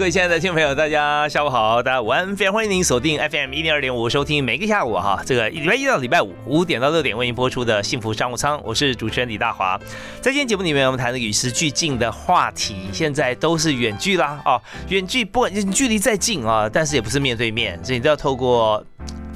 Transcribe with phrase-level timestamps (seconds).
[0.00, 9.78] 各位亲爱的听众朋友，大家下午好，大家午安，非常欢迎您锁定 FM 一零二点五收听每个下午哈，这个礼拜一到礼拜五五点到六点为您播出的幸福商务舱，我是主持人李大华。
[10.22, 18.82] 在今天节目里面，我们谈的与时俱进的话题，现在都是远距啦哦，远距不管距离再近啊，但是也不是面对面，所以你都要透过。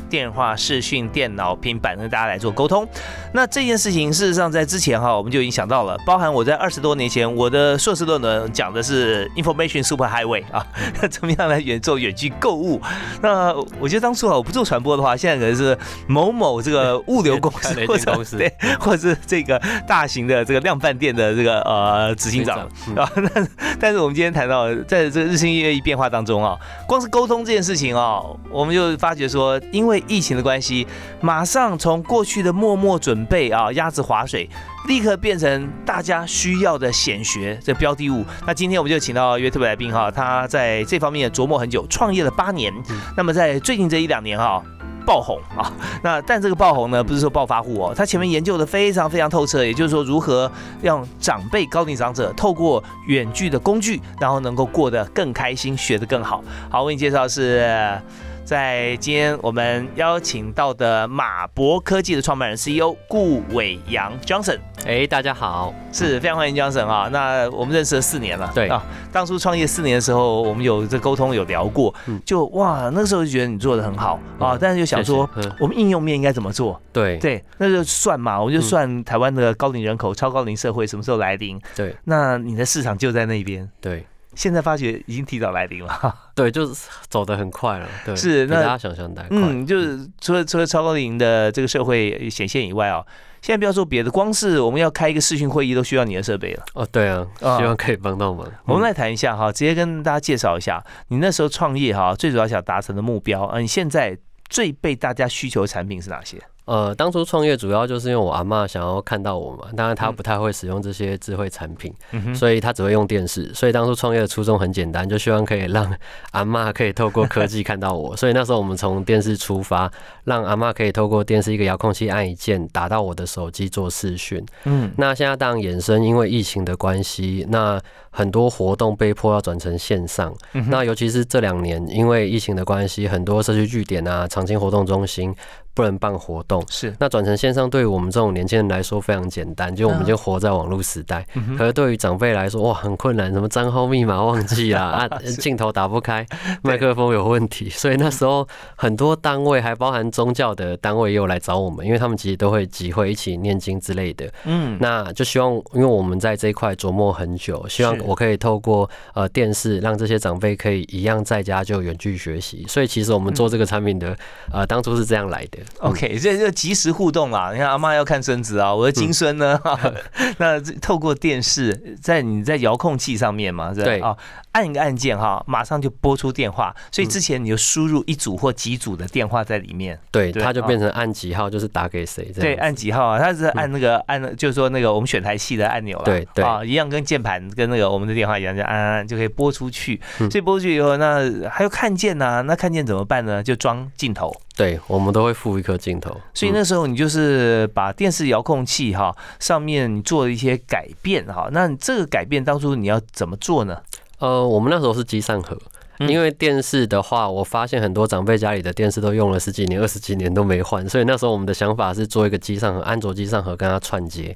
[0.09, 2.87] 电话、视讯、电脑、平板跟大家来做沟通。
[3.33, 5.97] 那这件事情事实上在之前哈，我们就已经想到了。
[6.07, 10.65] 包含我在二十多年前，我的硕士论文讲的是 information super highway 啊，
[11.11, 12.81] 怎么样来远做远距购物？
[13.21, 15.77] 那我觉得当初啊，我不做传播的话，现在可能是
[16.07, 22.61] 某某这个物流公司 或者 对，或者是这个大型的这个量贩店的这个呃执行长
[22.97, 23.11] 啊。
[23.17, 23.47] 那
[23.81, 30.87] 但是我们今天谈到，在这个日新月异变化当中啊，光是沟通这件事情啊，我们就发觉说，因为疫情的关系，
[31.21, 34.49] 马上从过去的默默准备啊，鸭子划水，
[34.89, 38.25] 立刻变成大家需要的显学这标的物。
[38.47, 42.73] 那今天我们就请到一位特别来宾哈，他在这方面琢磨很久，创业了八年。
[43.17, 44.63] 那么在最近这一两年哈，
[45.07, 45.73] 爆红啊。
[46.03, 50.51] 那但这个爆红呢，不是说暴发户哦，他前面研究的非常非常透彻，也就是说如何
[50.83, 56.43] 让长辈高龄长者透过远距的工具，然后能够过得更开心，学得更好。
[56.69, 58.01] 好，为你介绍是。
[58.45, 67.09] 在今天我们邀请到的马博科技的创办人 CEO 顾伟阳 Johnson，哎，大家好，是非常欢迎 Johnson 啊。
[67.11, 68.69] 那我们认识了四年了，对。
[68.69, 71.95] 啊，当初创业四年的时候，我们有这沟通有聊过，
[72.27, 76.79] 就哇，那个时候就觉得你做的很好啊，但是就想说，我们应用面应该怎么做？
[76.93, 77.17] 对。
[77.17, 81.59] 对，那就算嘛，我们就算台湾的高龄人口、超高龄社会什么时候来临？
[81.75, 84.05] 对，那你的市场就在那边，对。
[84.37, 93.05] 现在发觉已经提早来临了， 对，就是走得很快了，对，是那大家想象的快，嗯，就是除了除了超高龄的这个社会显现以外啊，
[93.41, 98.47] 现在不要说别的，光是我们要开一个视讯会议都需要你的设备了，哦，对啊，希望可以帮到忙。
[98.67, 104.17] 我们来谈一下哈，直接跟大家介绍一下你那时候创业哈，最主要想达成的目标，啊，你现在
[104.49, 106.41] 最被大家需求的产品是哪些？
[106.67, 111.93] 呃，当初创业主要就是因为我阿妈想要看到我嘛，当然她不太会使用这些智慧产品，
[112.35, 113.53] 所以她只会用电视。
[113.53, 115.95] 所以当初创业的初衷很简单，就希望可以让
[116.31, 118.17] 阿妈可以透过科技看到我。
[118.17, 119.91] 所以那时候我们从电视出发，
[120.25, 124.43] 让阿妈可以透过电视一个遥控器按一键打到我的手机做视讯。
[124.65, 127.79] 嗯，那现在当然衍生因为疫情的关系，那
[128.11, 130.35] 很多活动被迫要转成线上。
[130.71, 135.35] 那尤其是这两年因为疫情的关系，很多社区据点啊、长青活动中心。
[135.75, 136.95] 不能办活动，是。
[137.01, 141.27] 那转成线上，对于我们这种年轻人来说非常简单，就我们就活在网络时代。
[141.59, 146.25] 可是对于长辈来说，哇，很困难，什么账号密码忘记啦， 啊，镜头打不开，
[146.63, 148.47] 麦克风有问题， 所以那时候
[148.77, 154.31] 很多单位，还包含宗教的单位，又来找我们，因为他们其实都会集会一起念经之类的。
[154.45, 162.65] 嗯，那就希望，因为我们在这一块琢磨很久，希望我可以透过呃电视，让这些长辈可以一样在家就远距学习。
[162.69, 164.17] 所以其实我们做这个产品的，
[164.53, 165.59] 呃，当初是这样来的。
[165.81, 167.51] OK，这就及时互动啦。
[167.53, 169.61] 你看阿妈要看孙子啊，我的金孙呢？
[170.39, 174.17] 那透过电视，在你在遥控器上面嘛，对啊。
[174.53, 190.01] 按一个按键哈，马上就拨出电话，所以之前你就输入一组或几组的电话在里面，对，它就变成按几号就是打给谁，对，按几号啊，它是按那个按，就是说那个我们选台器的按钮了，对对啊，一样跟键盘跟那个我们的电话一样，就按按按就可以拨出去。
[190.17, 191.19] 所以拨出去以后，那
[191.51, 193.43] 还有看见呐，那看见怎么办呢？
[193.43, 196.17] 就装镜头，对，我们都会附一颗镜头。
[196.33, 203.77] 所以那时候你就是把电视遥控器哈上面做了一些改变哈，那这个改变当初你要怎么做呢？
[204.19, 205.59] 呃，我们那时候是机上盒，
[205.99, 214.35] 因为电视的话，我发现很多长辈家里的电视都用了十几年、二十几年都没换，所以那时候我们的想法是做一个机上盒，安卓机上盒跟它串接，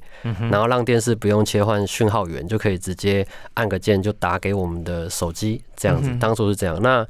[0.51, 6.13] 然后让电视不用切换讯号源，就可以直接按个键就打给我们的手机，这样子。
[6.19, 6.77] 当初是这样。
[6.81, 7.07] 那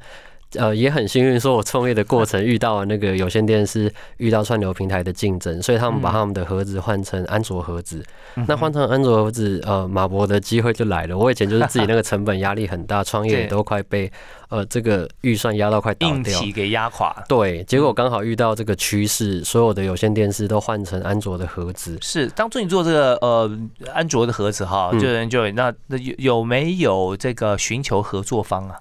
[0.54, 8.04] 呃，也很幸运，说我创业的过程遇到了那个有线电视遇到串流平台的竞争，所以他们把他们的盒子换成安卓盒子。
[8.46, 11.16] 那换成安卓盒子，呃，马博的机会就来了。
[11.16, 14.10] 我以前就是自己那个成本压力很大，创业都快被
[14.48, 17.14] 呃这个预算压到快倒掉，给压垮。
[17.28, 21.96] 对，结果刚好遇到这个趋势，所有的有线电视都换成安卓的盒子。
[22.00, 23.50] 是，当初你做这个呃
[23.92, 28.76] 安卓的盒子哈，就就那那有有没有这个寻求合作方啊？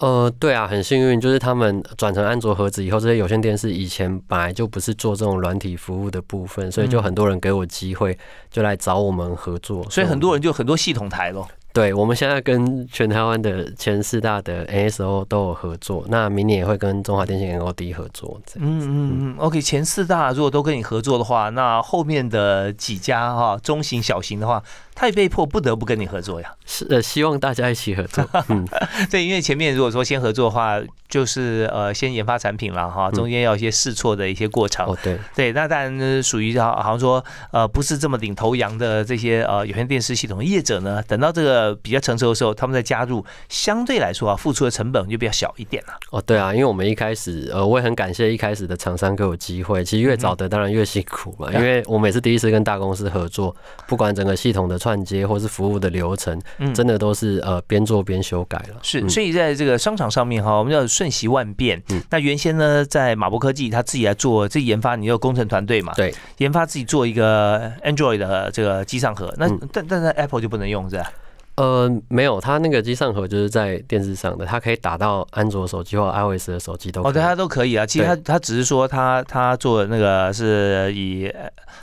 [0.00, 8.18] 呃，对啊，很幸运，就是他们转成安卓盒子以后，这些有线电视以前本来就不是做这种软体服务的部分，所以就很多人给我机会，
[8.50, 11.46] 就来找我们合作，所以很多人就很多系统台咯。
[11.72, 18.40] 对，我们现在跟全台湾的前四大的 NSO 都有合作，那明年也会跟中华电信 NOD 合作。
[18.56, 24.62] 嗯嗯嗯，OK，前四大如果都跟你合作的话，那后面的几家哈，中型、小型的话。
[24.94, 28.24] 他也被迫不得不跟你合作呀，是呃，希望大家一起合作。
[28.48, 28.66] 嗯，
[29.10, 34.86] 对，因为前面如果说先合作的话，就是呃，先研发产品了哈，中间要一些试错的一些过程。
[34.86, 45.94] 哦，对，对，那当然属于好好像说呃，不是这么领头羊的这些呃有线电视系统业者呢，等到这个比较成熟的时候，他们再加入，相对来说啊，付出的成本就比较小一点了。
[46.12, 53.54] 哦，对啊，因为我们一开始呃，我也很感谢一开始的厂商给我机会，其实越早的当然越辛苦嘛， 因为我每次第一次跟大公司合作，
[53.88, 54.78] 不管整个系统的。
[54.84, 56.38] 串接或是服务的流程，
[56.74, 58.76] 真的都是呃边做边修改了。
[58.82, 61.82] 是，所以在这个商场上面哈，我们要瞬息万变。
[62.10, 65.94] 那原先呢，在马博科技他自己来做自己研发，你有工程团队嘛？
[65.94, 69.34] 对，研发自己做一个 Android 的这个机上盒。
[69.38, 71.10] 那但但是 Apple 就不能用是吧？
[71.56, 77.00] 呃，没有，它那个机上盒就是在电视上的，它可以打到安卓手机或 iOS 的手机都。
[77.04, 77.86] 哦，对，它都可以啊。
[77.86, 81.32] 其实它它只是说它它做那个是以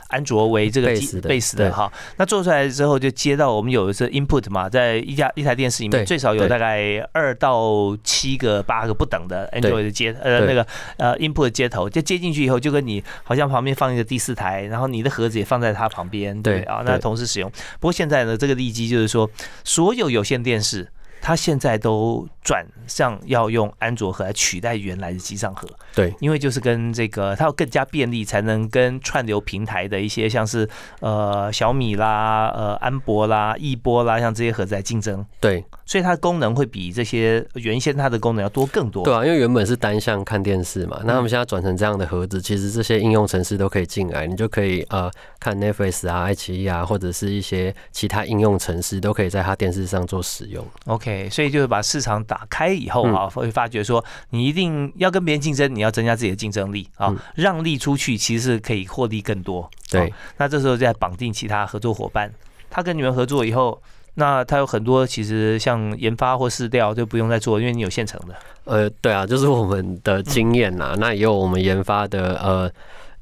[0.08, 1.90] 安卓为这个 base 的哈。
[2.18, 10.66] 那做出来之后就接到我们有一次 input 嘛，在一家一台电视里面最少有大概二到七个八个不等的 Android 的接呃那个
[10.98, 17.50] 呃 input 接头，就接进去以后就跟你好像旁边放一个第四台，然后你的盒子也放在它旁边，对啊，那同时使用。
[17.80, 19.26] 不过现在呢，这个利基就是说。
[19.64, 25.66] 所有有线电视，它现在都转向要用安卓盒来取代原来的机上盒。
[25.94, 30.68] 对，因为就是跟这个，它要更加便利，才能跟串流平台的一些像是
[31.00, 35.24] 呃小米啦、呃安博啦、易波啦，像这些盒子来竞争。
[35.40, 35.64] 对。
[35.84, 39.04] 所以它的功能会比这些原先它的功能要多更多。
[39.04, 50.64] 对啊，因为原本是单向看电视嘛，那他们现在转成这样的盒子，其实这些应用程式都可以进来，你就可以呃看 Netflix 啊、爱奇艺啊，或者是一些其他应用程式都可以在它电视上做使用。
[50.86, 59.70] OK，所以就是把市场打开以后啊，会发觉说你一定要跟别人竞争，你要增加自己的竞争力啊，让利出去其实是可以获利更多。
[59.90, 62.32] 对，那这时候再绑定其他合作伙伴，
[62.70, 63.80] 他跟你们合作以后。
[64.14, 68.34] 那它有很多，其实像研发或试调就不用再做，因为你有现成的。
[68.64, 70.94] 呃，对啊，就是我们的经验啦。
[70.98, 72.70] 那也有我们研发的呃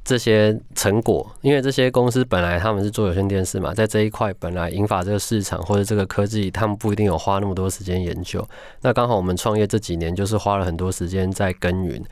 [0.05, 8.47] 这些成果，因为这些公司本来他们是做有线电视嘛，在这一块本来引发这个市场或者这个科技，他们不一定有花那么多时间研究。
[8.81, 12.03] 那刚好我们创业这几年，就是花了很多时间在耕耘。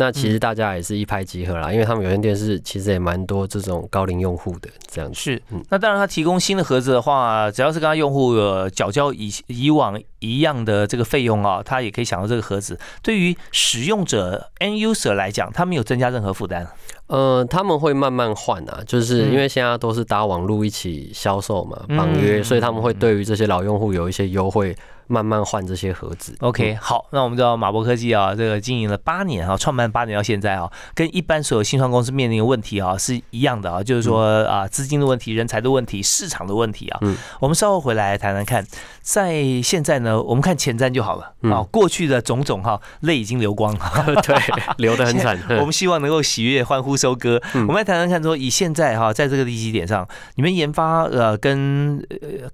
[0.00, 5.18] 那其实大家也是一拍即合啦，因为他们有线电视其实也蛮多这种高龄用户的这样子。
[5.18, 12.78] 是，那当然他提供新的盒子的话，只要是跟他用户有缴交以以往一样的这个费用啊，他也可以享受这个盒子。
[13.02, 16.64] 对于使用者 N user 来讲，他没有增加任何负担。
[17.08, 24.76] 呃，他们会慢慢换啊，就是因为现在都是搭网路一起销售嘛，绑约，所以他们会对于这些老用户有一些优惠。
[25.08, 26.36] 慢慢换这些盒子。
[26.40, 36.98] OK，好，那我们知道马博科技啊，这个经营了八年啊，创办八年到现在啊，跟一般所有新创公司面临的问题啊是一样的啊，就是说啊，资金的问题、人才的问题、市场的问题啊。
[37.00, 37.16] 嗯。
[37.40, 38.64] 我们稍后回来谈谈看，
[39.00, 41.62] 在现在呢，我们看前瞻就好了啊。
[41.70, 44.36] 过去的种种哈，泪已经流光了， 对，
[44.76, 45.38] 流得很惨。
[45.58, 47.40] 我们希望能够喜悦欢呼收割。
[47.54, 51.98] 我们来谈谈看，说以现在哈，在这个利基点上，你们研发呃跟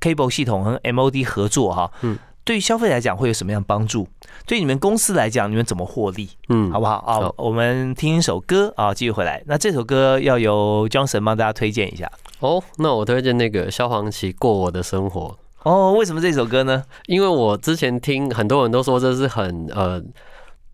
[0.00, 2.18] Cable 系统和 MOD 合作哈，嗯。
[2.44, 4.06] 对于消费来讲会有什么样帮助？
[4.46, 6.28] 对你们公司来讲，你们怎么获利？
[6.50, 7.32] 嗯，好不好啊？
[7.36, 9.42] 我们听一首歌啊，继续回来。
[9.46, 12.10] 那这首歌要由 Johnson 帮大家推荐一下。
[12.40, 15.36] 哦，那我推荐那个萧煌奇《过我的生活》。
[15.70, 16.84] 哦，为什么这首歌呢？
[17.06, 20.02] 因为我之前听很多人都说这是很呃。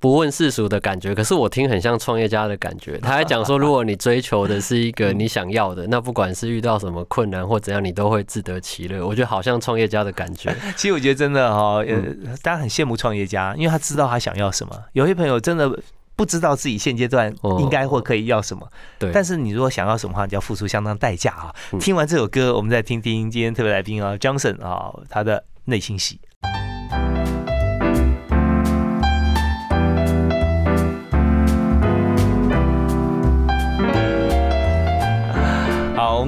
[0.01, 2.97] 不问世俗的感觉，可是我听很像创业家的感觉。
[2.99, 9.07] 他还讲说，如果你追求的是一个你想要的，那不管是遇到什么困难或怎样，你都会自得其乐。
[9.07, 10.57] 我觉得好像创业家的感觉。
[10.75, 12.03] 其实我觉得真的哈，呃，
[12.43, 14.75] 大家很羡慕创业家，因为他知道他想要什么。
[14.95, 15.71] 有些朋友真的
[16.17, 18.67] 不知道自己现阶段应该或可以要什么。
[18.99, 19.11] 对。
[19.13, 21.55] 但是你如果想要什么话，你就要付出相当代价啊。
[21.79, 26.19] 听完这首歌，我们再听听今天特别来宾啊，Johnson 啊，他的内心戏。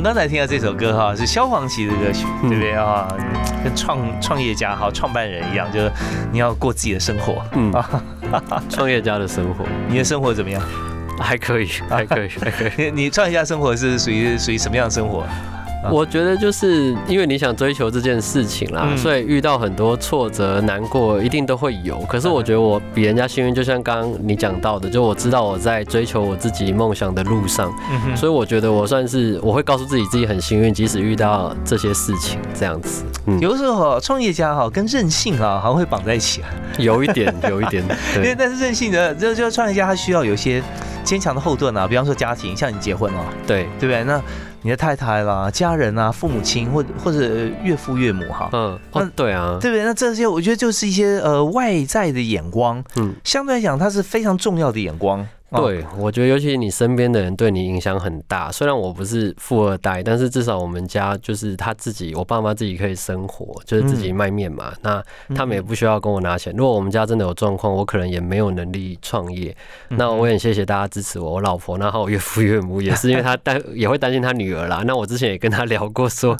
[0.02, 3.06] 们刚才听到这首歌哈，是萧煌奇的歌曲，对不对啊？
[3.62, 5.92] 跟创创业家哈、创办人一样，就是
[6.32, 7.40] 你要过自己的生活。
[7.52, 7.72] 嗯，
[8.68, 10.60] 创业家的生活，你的生活怎么样？
[11.20, 12.90] 还可以，还可以，还可以。
[12.92, 15.24] 你创业家生活是属于属于什么样的生活？
[15.90, 21.98] 我觉得就是因为你想追求这件事情啦，所以遇到很多挫折、难过，一定都会有。
[22.08, 27.72] 可是我觉得我比人家幸运，就像刚刚你讲到的，就我知道我在追求我自己梦想的路上，
[28.14, 33.04] 所以我觉得我算是我会告诉自己自己很幸运，即使遇到这些事情这样子。
[33.40, 36.48] 有的时候创业家哈跟任性啊好像会绑在一起啊，
[36.78, 37.82] 有一点，有一点。
[38.16, 40.62] 因为，但是任性的就就创业家他需要有些
[41.04, 44.04] 坚强的后盾啊，比方说家庭，像你结婚了，对对不对？
[44.04, 44.20] 那
[44.62, 49.84] 你的太太啦、家人啊、父母亲或或者岳父岳母哈，嗯，那对啊，对不对？
[49.84, 55.26] 那这些我觉得就是一些呃外在的眼光，嗯，相对来讲它是非常重要的眼光。
[55.54, 58.50] 对，我觉得尤其你身边的人对你影响很大。
[58.50, 64.72] 虽然我不是富二代，但是至少我们家就是他自己，我爸妈自己可以生活，就是自己卖面嘛。
[64.80, 65.02] 那
[65.34, 66.54] 他们也不需要跟我拿钱。
[66.56, 69.54] 如果我们家真的有状况，我可能也没有能力创业。
[69.88, 74.82] 那我也很谢谢大家支持我，我老婆，然后我岳父岳母 也是，因为他担也会担心他女儿啦。
[74.86, 76.34] 那我之前也跟他聊过，说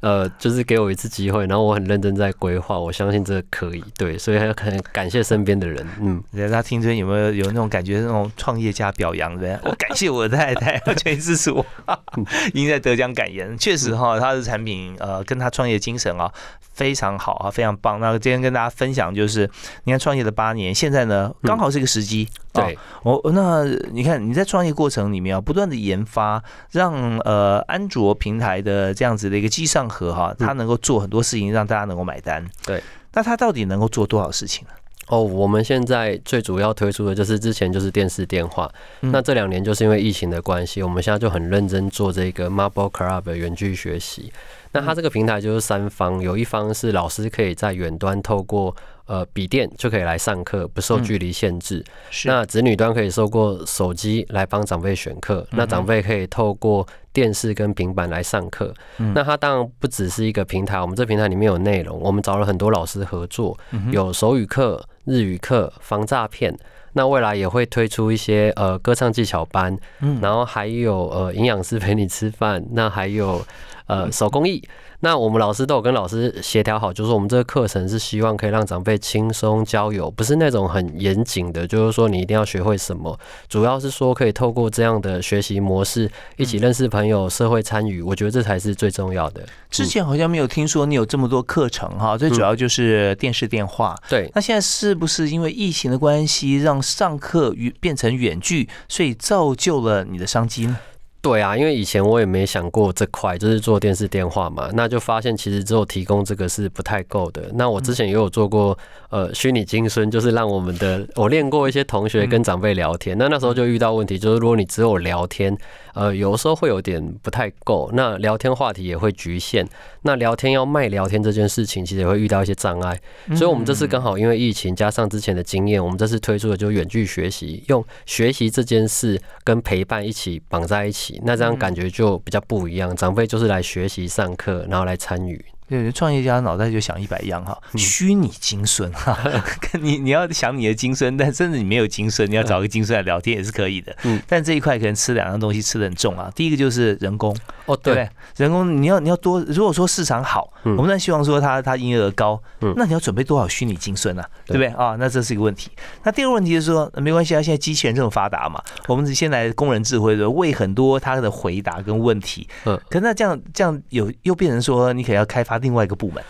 [0.00, 3.82] 呃，就是给我一次机会，然后我很认真在规划，我相信这可以。
[3.96, 5.86] 对，所以还可能感谢身边的人。
[6.02, 8.57] 嗯，大家听着有没有有那种感觉，那种创。
[8.58, 11.64] 业家表扬的， 我感谢我的太太， 全力支持我，
[12.52, 13.56] 已经在得奖感言。
[13.58, 16.32] 确实哈，他的产品呃，跟他创业精神啊
[16.72, 18.00] 非常好啊，非常棒。
[18.00, 19.48] 那今天跟大家分享就是，
[19.84, 22.28] 你看创业的八年，现在呢刚好是一个时机。
[22.52, 32.44] 对，我那你看你在创业过程里面啊，不断的研发，让呃安卓平台的这样子的一个机上盒哈，它能够做很多事情，让大家能够买单。
[32.64, 34.74] 对，那它到底能够做多少事情呢？
[35.08, 44.32] 哦，我们现在最主要推出的就是之前就是电视电话，那这两年就是因为疫情的关系，我们现在就很认真做这个 Marble Club 的远距学习。
[44.72, 51.82] 那它这个平台就是三方，有一方是老师可以在远端透过呃笔电就可以来上课，不受距离限制。
[52.26, 58.74] 那子女端可以透过手机来帮长辈选课，那长辈可以透过电视跟平板来上课。
[59.14, 63.58] 那它当然不只是一个平台，我们这平台里面有内容，我们找了很多老师合作，
[63.90, 64.86] 有手语课。
[65.08, 66.54] 日语课防诈骗，
[66.92, 73.42] 那未来也会推出一些呃歌唱技巧班，嗯，然后还有呃营养师陪你吃饭，那还有
[73.88, 74.62] 呃手工艺。
[75.00, 83.16] 那我们老师都有跟老师协调好，就是我们这个课程是希望可以让长辈轻松交友，不是那种很严谨的，就是说你一定要学会什么，
[83.48, 89.46] 主要是说可以透过这样的学习模式，一起认识朋友、社会参与，我觉得这才是最重要的。
[89.70, 93.94] 之前好像没有听说你有这么多课程哈，最主要就是电视电话。
[94.08, 100.76] 对，那现在是不是因为疫情的关系，让上课远变成远距，所以造就了你的商机呢？
[101.20, 107.50] 对啊，因为以前我也没想过这块，就是做电视电话嘛，那就发现其实只有提供这个是不太够的。
[107.54, 108.78] 那我之前也有做过，
[109.10, 113.18] 呃，虚拟金孙，就是让我们的我练过一些同学跟长辈聊天。
[113.18, 115.54] 那那时候就遇到问题，就是如果你只有聊天，
[115.92, 117.90] 呃，有的时候会有点不太够。
[117.92, 119.68] 那聊天话题也会局限，
[120.02, 122.98] 那聊天要卖聊天这件事情，其实也会遇到一些障碍。
[123.34, 131.07] 所以我们这次刚好因为疫情加上之前的经验，我们这次推出的就远距学习，用学习这件事跟陪伴一起绑在一起。
[131.24, 135.44] 那这样感觉就比较不一样，长辈就是来学习上课，然后来参与。
[135.68, 139.18] 对，创业家脑袋就想一百样哈，虚拟精孙哈，
[139.80, 143.94] 你你要想你的精孙，但甚至你没有精孙，你要找个精孙来聊天也是可以的。
[144.04, 146.32] 嗯，但这一块可能吃两样东西吃的很重啊。
[146.34, 154.26] 第一个就是人工哦，对，人工你要你要多，如果说市场好，我们在希望说它它营业额高，嗯，那你要准备多少虚拟精孙啊？
[154.46, 154.96] 对不对啊？
[154.98, 155.70] 那这是一个问题。
[156.02, 165.57] 那第二个问题就是说，没关系啊，现在机器人这么发达嘛，我们先来工人智慧的为很多他的回答跟问题，嗯，可那这样这样有又变成说，你可能要开发。
[165.58, 166.22] 另外一个部门。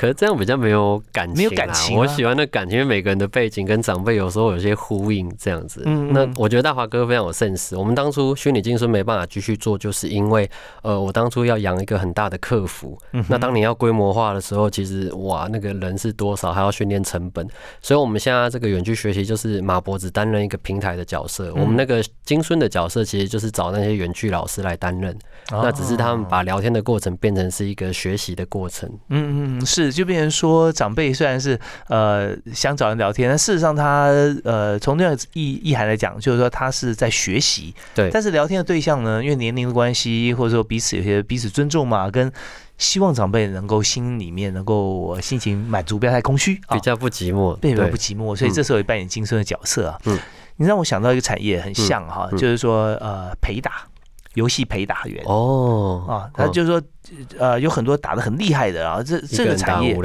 [0.00, 1.94] 可是这样比较没有感情，没有感情。
[1.94, 5.82] 我喜欢的感情，因为每个人的背景跟长辈有时候有些呼应，这样子。
[5.84, 7.78] 嗯，那我觉得大华哥非常有 sense。
[7.78, 12.98] 我们当初虚拟金孙没办法继续做，就是因为呃，我当初要养一个很大的客服。
[13.12, 13.22] 嗯。
[13.28, 17.46] 那当你要规模化的时候，其实哇，那个人是多少，还要训练成本。
[17.82, 21.52] 所以我们现在这个远距学习就是马博子担任一个平台的角色。
[21.52, 25.14] 我们那个金孙的角色其实就是找那些远距老师来担任。
[25.50, 28.88] 那只是他们把聊天的过程变成是一个学习的过程。
[29.10, 29.89] 嗯嗯，是。
[29.90, 34.08] 就变成说，长辈虽然是呃想找人聊天，但事实上他
[34.44, 37.74] 呃从那个意意涵来讲，就是说他是在学习。
[37.94, 38.10] 对。
[38.10, 42.30] 但是聊天的对象呢，因为年龄的关系，或者说彼此有些彼此尊重嘛，跟
[42.78, 48.34] 希望长辈能够心里面能够心情满足，不要太空虚，比较不寂寞，对，不寂寞。
[48.34, 49.98] 所以这时候也扮演金生的角色啊。
[50.04, 50.18] 嗯。
[50.56, 53.86] 你让我想到一个产业很像哈，就是说呃陪打。
[54.34, 55.24] 游戏陪打员。
[55.26, 56.82] 哦啊，他就是说
[57.38, 59.98] 呃有很多打的很厉害的啊，这这个产业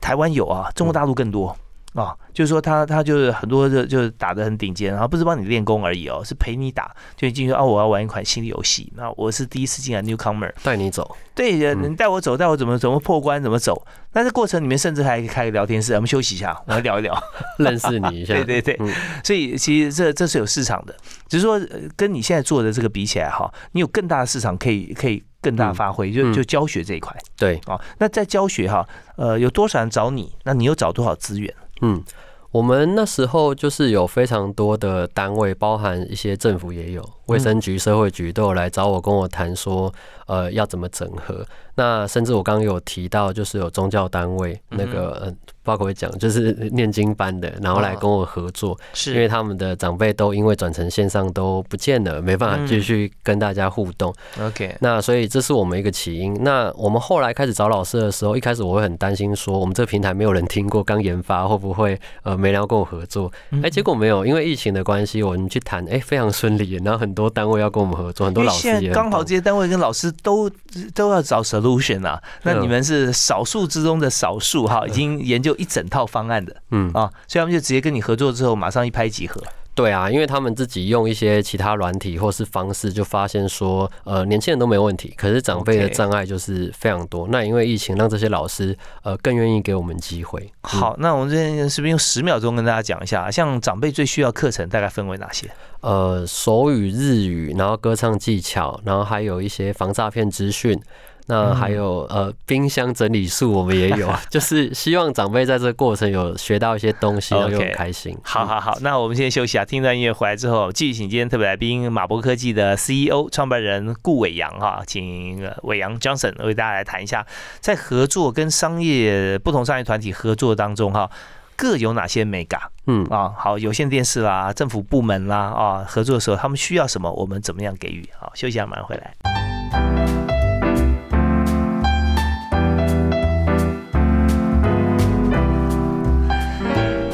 [0.00, 1.56] 台湾有啊，中国大陆更多。
[1.94, 17.14] 啊，就是说他他就是很多就，就是打的很顶尖，然后不是帮你练功而已哦，是陪你打，就进去哦，我要玩一款新的游戏，那我是第一次进来 newcomer，带你走，对，你带我走，带我怎么怎么破关，怎么走，那这过程里面甚至还可以开个聊天室，我们休息一下，我们聊一聊，
[17.58, 18.78] 认识你一下， 对对对，
[19.22, 20.94] 所以其实这这是有市场的，
[21.28, 21.60] 只是说
[21.94, 31.52] 跟你现在做的这个比起来哈，你有更大的市场可以可以更大发挥，就就教学这一块，对，啊，那在教学哈，呃，有多少人找你，那你又找多少资源？
[31.82, 32.02] 嗯，
[32.50, 39.92] 我们那时候就是有非常多的单位，包含一些政府也有，卫生局、社会局都有来找我，跟我谈说，
[40.26, 41.44] 呃，要怎么整合。
[41.74, 54.14] 那甚至我刚刚有提到，就是有宗教单位，那个包括讲，就是 念经班的，然后来跟我合作，是因为他们的长辈都因为转成线上都不见了，没办法继续跟大家互动。
[54.38, 56.34] OK，那所以这是我们一个起因。
[56.44, 63.32] 那我们后来开始找老师的时候，一开始我会很担心说，我们这个平台没有人听过，刚研发会不会呃没人要跟我合作？
[63.62, 66.78] 哎，结果没有，因为疫情的关系，我们去谈，哎，非常顺利。
[66.84, 70.50] 然后很多单位要跟我们合作，很多老师也刚好这些单位跟老师都
[70.94, 72.22] 都要找 solution 啊。
[72.42, 79.42] 那你们是少数之中的少数哈，已经研究一整套方案的，嗯啊，所以他们就直接跟你合作之后，马上一拍即合。
[79.74, 87.26] 对啊，因为他们自己用一些其他软体或是方式，就发现说，呃，年轻人都没问题，可是长辈的障碍就是非常多。
[87.28, 90.46] 那因为疫情，让这些老师呃更愿意给我们机会。
[90.60, 95.50] 好，那我们这边是不是用十秒钟跟大家讲一下，像长辈最需要课程大概分为哪些？
[95.80, 100.78] 呃，手语、日语，然后歌唱技巧，然后还有一些防诈骗资讯。
[101.26, 108.16] 那还有呃，冰箱整理术我们也有， 就是希望长辈在这个过程有学到一些东西，然后又很开心。
[108.22, 117.26] 好好好，那我们先休息啊，听段音乐回来之后，继续请今天特别来宾马博科技的 CEO 创办人顾伟阳哈，请伟阳 Johnson 为大家来谈一下，
[117.60, 121.08] 在合作跟商业不同商业团体合作当中哈，
[121.56, 122.60] 各有哪些美感？
[122.86, 128.08] 嗯啊，好，有线电视啦，政府部门啦啊，合作的时候他们需要什么，我们怎么样给予？
[128.18, 129.31] 好，休息一下，马上回来。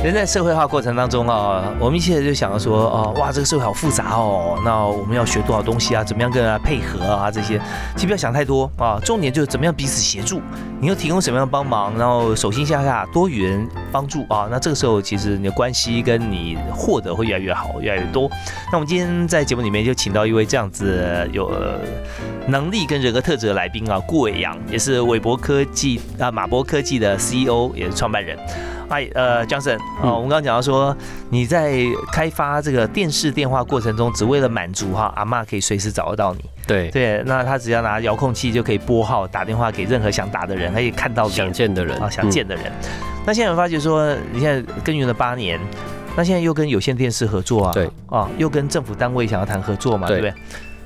[0.09, 6.03] 人在社会化过程当中啊，我们一切就想着说，哦，哇，这个社会好复杂哦，那我们要学多少东西啊？
[6.03, 7.31] 怎么样跟人家配合啊？
[7.31, 7.61] 这些，
[7.95, 10.41] 其实不要想太多啊，重点就是怎么样彼此协助，
[10.81, 18.31] 你又提供什么样的帮忙，然后手心向下多与人帮助啊，那这个时候其实你的关系跟你获得会越来越好，越来越多。
[18.73, 21.53] 那我们今天在节目里面就请到一位这样子有
[22.47, 28.39] 能力跟人格特质的来宾啊，顾伟阳，也是韦博科技啊马博科技的 CEO，也是创办人。
[28.89, 30.97] 嗨，呃，江森啊，我们刚刚讲到说，
[31.29, 36.45] 你在开发这个电视电话过程中，只为了满足哈阿妈可以随时找得到你。
[36.67, 42.65] 对对，那他只要拿遥控器就可以拨号打电话给任何想打的人，可以看到想见的人啊，想见的人。
[43.27, 45.61] 那现在我发觉说，你现在耕耘了八年，
[46.17, 50.33] 那现在又跟有线电视合作啊，对啊，又跟政府单位想要谈合作嘛，对不对？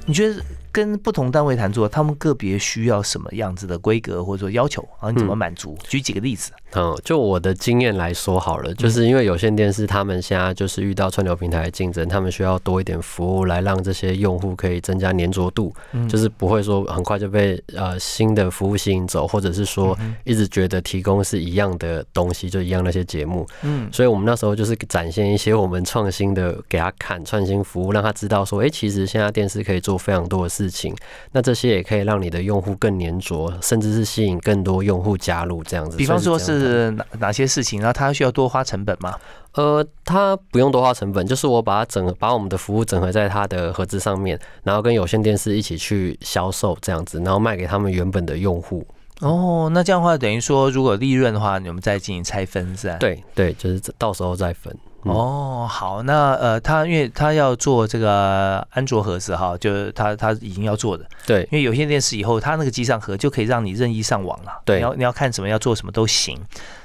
[0.06, 0.34] 你觉得？
[0.72, 5.10] 跟不同单位谈做，他们个别需要什么样子的规格或者说要求啊？
[5.10, 5.76] 你怎么满足？
[5.86, 6.50] 举几个例子。
[6.74, 15.70] 嗯，就我的经验来说好了，就是因为有线电视他们现在就是遇到串流平台的竞争，他们需要多一点服务来让这些用户可以增加粘着度，
[16.08, 23.46] 就是不会说很快就被呃新的服务吸引走，或者是说一直觉得提供是一样的东西就一样那些节目。
[23.60, 30.61] 嗯，所以我们那时候就是展现一些我们创新的给他看，创新服务让他知道说，哎，其实现在电视可以做非常多的事。
[30.62, 30.94] 事情，
[31.32, 35.96] 那这些也可以让你的用户更粘着，甚至是吸引更多用户加入这样子。
[35.96, 39.14] 比方说是哪哪些事情，然后它需要多花成本吗？
[39.54, 48.86] 呃，它不用多花成本，就是我把它整把我们的服务整合在它的盒子上面，然后跟有线电视一起去销售这样子，然后卖给他们原本的用户。
[49.22, 52.96] 哦，那这样的话等于说，如果利润的话，你们再进行拆分是吧？
[52.98, 54.76] 对对，就是到时候再分。
[55.02, 66.38] 哦，好，那呃，他因为他要做这个安卓盒子哈，就是他他已经要做的，对，因为有线电视以后，他那个机上盒就可以让你任意上网了，对，你要你要看什么要做什么都行。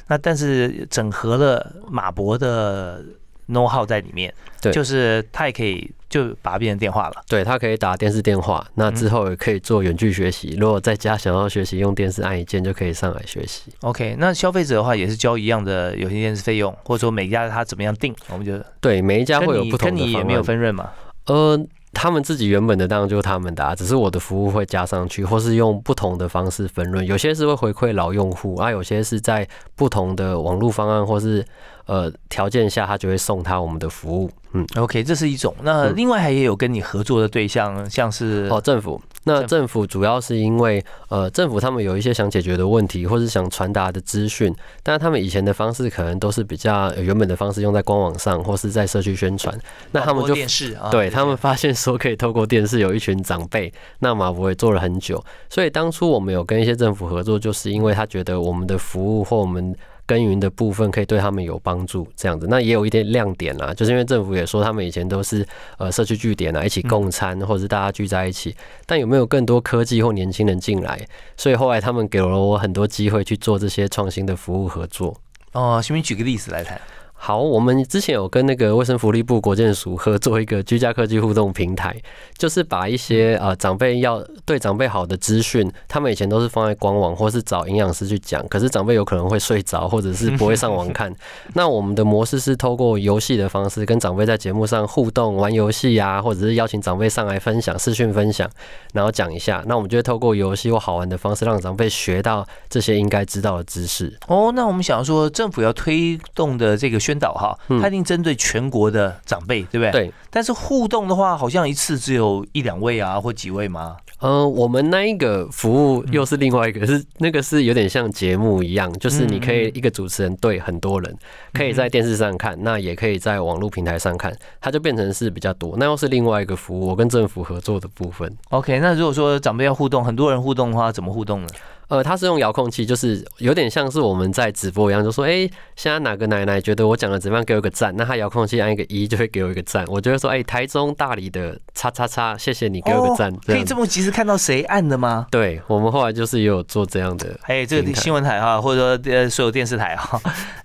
[0.07, 3.03] 那但是整合了马博的。
[3.49, 7.15] know how 在里面，对，就是它也可以就把它变成电话了。
[7.27, 10.55] 对，它可以打电视电话，那之后也可以做远距学习。
[10.59, 13.71] 如果在家想要学习用电视，按一键就可以上来学习。
[13.81, 20.89] OK，那消费者的话也是交一样的有线电视费用，或者说每一家他怎么样定，我们觉得对每一家会有不同的跟你也没有分润嘛？
[21.25, 21.59] 呃。
[21.93, 27.03] 他们自己原本的当然就是他们的，啊，只是我的服务会加上去，或是用不同的方式分润。
[27.03, 31.43] 有些是会回馈老用户，啊，有些是在不同的网络方案或是
[31.87, 34.29] 呃条件下，他就会送他我们的服务。
[34.53, 35.53] 嗯，OK，这是一种。
[35.61, 39.01] 那另外还也有跟你合作的对象，像是哦政府。
[39.25, 49.53] 那政府主要是因为呃政府他们有一些想解决的问题，或是想传达的资讯，但是他们以前的方式可能都是比较原本的方式用在官网上，或是在社区宣传。
[49.91, 55.21] 那他们就电视， 对他们发现说可以透过电视有一群长辈，那马博也做了很久。
[55.49, 59.75] 所以当初我们有跟一些政府合作，就是因为他觉得我们的服务或我们。
[60.07, 65.45] 耕耘的部分可以对他们有帮助，这样子，那也有一点亮点啦，就是因为政府也说他们以前都是
[65.77, 70.99] 呃社区据点啊，一起共餐或者是大家聚在一起，但有没有更多科技或年轻人进来？
[71.35, 75.15] 所以后来他们给了我很多机会去做这些创新的服务合作。
[75.51, 76.79] 哦，请你举个例子来谈。
[77.19, 81.93] 好，我们之前有跟那个卫生福利部国建署合作一个居家科技互动平台，
[82.37, 91.13] 就是把一些呃长辈要对长辈好的资讯，他们以前都是放在官网或是找营养师去讲，可是长辈有可能会睡着或者是不会上网看。
[91.55, 98.47] 那我们的模式是透过游戏的方式跟长辈在节目上互动玩游戏啊，或者是邀请长辈上来分享视讯分享，
[98.93, 99.63] 然后讲一下。
[99.65, 104.15] 那我们就会透过游戏或好玩的方式让长辈学到这些应该知道的知识。
[104.27, 106.99] 哦，那我们想说政府要推动的这个。
[107.07, 109.91] 宣导哈，它一定针对全国的长辈，对不对？
[109.91, 110.13] 对。
[110.29, 113.95] 但是互动的话，好像一次只有一两位啊，或几位吗？
[114.19, 121.15] 嗯，我们那一个服务又是另外一个，是那个是有点像节目一样，就是你可以一个主持人对很多人，
[121.53, 125.75] 可以在电视上看，那也可以在网络平台上看，它就变成是比较多。
[125.77, 128.29] 那又是另外一个服务，我跟政府合作的部分。
[128.49, 131.47] OK，那如果说长辈要互动，很多人互动的话，怎么互动呢？
[131.89, 137.95] 呃，它是用遥控器，就是有点像是我们在直播一样，就说，哎，现在哪个奶奶觉得我讲的怎么样，给我个赞。
[137.95, 139.85] 那他遥控器按一个一，就会给我一个赞。
[139.87, 143.33] 我就会说，哎，台中大理的叉叉叉，谢谢你给我个赞。
[143.45, 145.27] 可以这么及时看到谁按的吗？
[145.31, 147.39] 对，我们后来就是也有做这样的。
[147.43, 150.19] 哎，这个新闻台哈，或者说呃所有电视台哈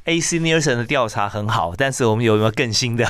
[0.07, 3.07] ，AC Nielsen 的调查很好，但是我们有没有更新的、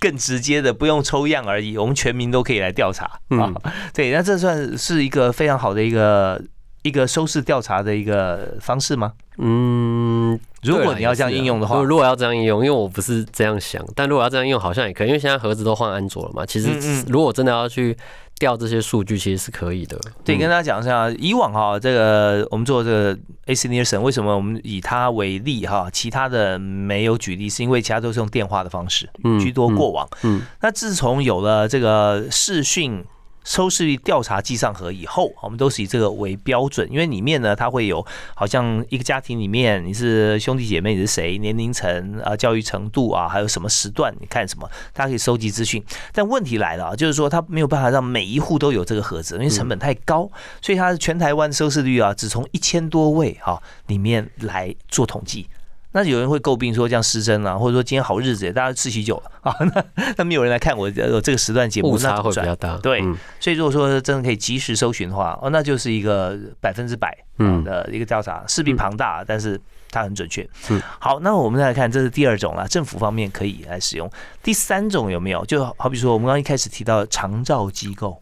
[0.00, 3.52] 更直接的，不用抽样而已，我们全民都可以来调查啊。
[3.92, 6.40] 对，那这算是一个非常好的一个。
[6.84, 9.14] 一个收视调查的一个方式吗？
[9.38, 16.44] 嗯，如果你要这样应用的话，如果要这样应用，因为我不是这样想，但如果要这样应用，好像也可以，因为现在盒子都换安卓了嘛。
[16.44, 17.96] 其实，如果真的要去
[18.38, 19.98] 调这些数据，其实是可以的。
[20.22, 25.88] 对，跟大家讲一下，以往哈，这个我们做这个 AC Nielsen，为什么我们以它为例哈？
[25.90, 29.08] 其他的没有举例，是因为其他都是用电话的方式
[29.40, 29.70] 居多。
[29.70, 33.02] 过往，嗯，那自从有了这个视讯。
[33.44, 38.04] 收视率调查计上盒以后，我们都是以这个为标准，因为里面呢，它会有
[38.34, 45.84] 好像一个家庭里面你是兄弟姐妹，你是谁，年龄层啊，教育程度啊，还有什么时段，你看什么，大家可以收集资讯。
[46.12, 50.30] 但问题来了啊，就是说它没有办法让每一户都有这个盒子，因为成本太高，
[50.62, 55.46] 所以它全台湾收视率啊，只从一千多位哈里面来做统计。
[55.94, 59.84] 那有人会诟病说这样失真啊，或者说今天好日子，大家吃喜酒了 啊，那
[60.16, 62.76] 那没有人来看我这个时段节目，误差会比较大。
[62.78, 63.00] 对，
[63.38, 67.16] 所以如果说真的可以及时搜寻的话，哦，那就是一个百分之百
[67.64, 69.60] 的一个调查，势必庞大，但是
[69.92, 70.44] 它很准确。
[70.70, 74.10] 嗯，好，那我们再来看，这是第二种了，政府方面可以来使用。
[74.42, 75.44] 第三种有没有？
[75.46, 78.20] 就好比说我们刚刚一开始提到长照机构。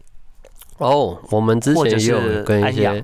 [0.77, 3.03] 哦，我们之前也有跟一些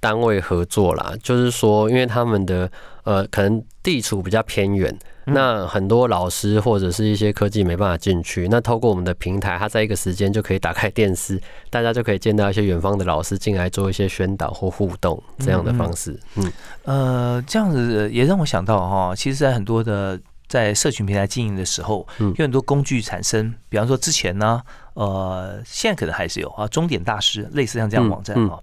[0.00, 2.70] 单位合作啦，就是说，因为他们的
[3.04, 16.18] 呃可能地处比较偏远，那很多老师或者是一些科技没办法进去，那透过我们的平台，他在一个时间就可以打开电视， 大家就可以见到一些远方的老师进来做一些宣导或互动这样的方式。
[16.36, 16.52] 嗯，
[16.84, 20.18] 呃，这样子也让我想到哈，其实，在很多的
[20.48, 24.62] 在社群平台经营的时候，有很多工具产生，比方说之前呢。
[24.94, 28.58] 呃，现在可能还是有啊，终点大师类似像这样网站啊，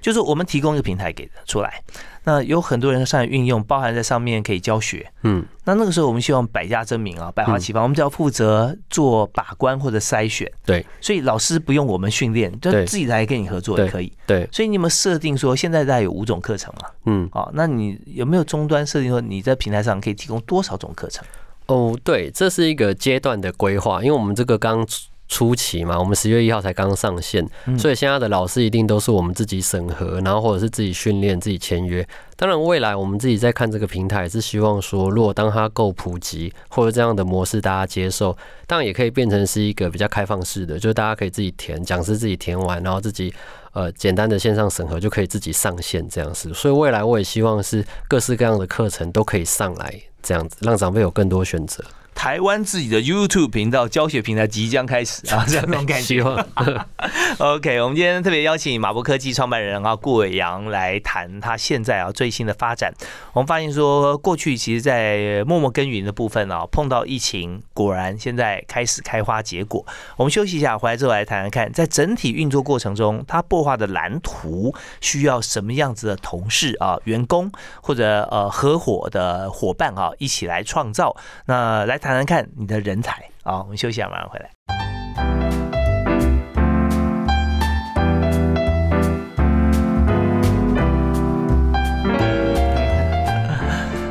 [0.00, 1.82] 就是我们提供一个平台给出来，
[2.24, 21.24] 那有很多人上来运用，包含在上面可以教学，嗯，那那个时候我们希望百家争鸣啊，百花齐放，我们只要负责做把关或者筛选，对，所以老师不用我们训练，就自己来跟你合作也可以，对，所以你们设定说现在大概有五种课程嘛，嗯，哦，那你有没有终端设定说你在平台上可以提供多少种课程？
[21.66, 24.86] 哦，对，这是一个阶段的规划，因为我们这个刚。
[25.30, 32.06] 初期嘛，我们十月一号才刚上线，所以现在的老师一定都是我们自己审核，然后或者是自己训练、自己签约。
[32.36, 43.32] 当然，未来我们自己在看这个平台，是希望说，如果当它够普及，或者这样的模式大家接受，当然也可以变成是一个比较开放式的，就是大家可以自己填，讲师自己填完，然后自己
[43.72, 46.52] 呃简单的线上审核就可以自己上线这样子。
[46.52, 51.84] 所以未来我也希望是各式各样的课程都可以上来，这样子让长辈有更多选择。
[52.20, 56.20] 台湾自己的 YouTube 频道教学平台即将开始啊， 这样那种感觉。
[57.40, 62.92] OK，我们今天特别邀请马博科技创办人啊顾伟阳来谈他现在啊最新的发展。
[63.32, 69.82] 我们发现说，过去其实，在默默耕耘的部分啊，碰到疫情，果然现在开始开花结果。
[70.18, 81.16] 我们休息一下，回来之后来谈谈看，在整体运作过程中，他擘画的蓝图需要什么样子的同事啊、员工或者呃合伙的伙伴啊，一起来创造。
[81.46, 83.62] 那来谈谈看你的人才好。
[83.62, 85.59] 我们休息一下，马上回来。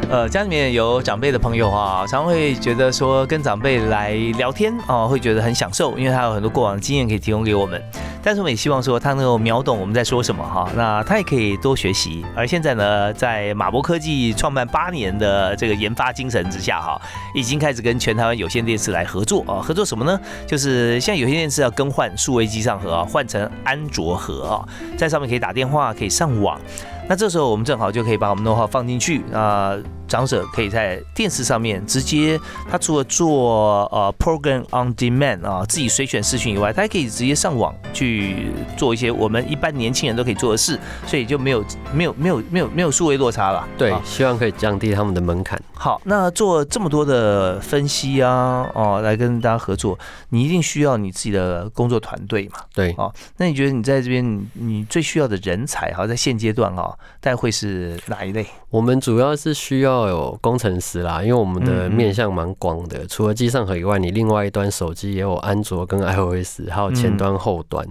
[0.09, 7.79] 呃，家里面有长辈的朋友啊，常会觉得说跟长辈来聊天啊，会觉得很享受，因为他有很多过往的经验可以提供给我们。
[8.23, 12.25] 但是我们也希望说他能够秒懂我们在说什么哈，那他也可以多学习。
[12.35, 16.99] 而现在呢，在马博科技创办八年的这个研发精神之下哈，
[17.35, 20.19] 已经开始跟全台湾有线电视来合作啊，合作什么呢？
[20.47, 24.65] 就是现在有线电视要更换数位机上盒啊，换成安卓盒啊，
[24.97, 26.59] 在上面可以打电话，可以上网。
[27.07, 29.75] 那这时候我们正好就可以把我们的话放进去啊，
[30.09, 43.67] 长者可以在电视上面直接，他除了做呃 program on demand 啊，自己随选视讯以外，他还可以直接上网去做一些我们一般年轻人都可以做的事，所以就没有没有没有没有没有数位落差了。
[43.77, 45.61] 对，希望可以降低他们的门槛。
[45.75, 49.97] 好，那做这么多的分析啊，哦，来跟大家合作，
[50.29, 52.57] 你一定需要你自己的工作团队嘛？
[52.73, 58.45] 对，哦，那你觉得你在这边你最需要的人才哈，在现阶段哈，大概会是哪一类？
[58.69, 67.85] 我们主要是需要有工程师啦，因为我们的面向蛮广的，除了机上盒以外，你另外一端手机也有安卓跟 iOS，还有前端后端。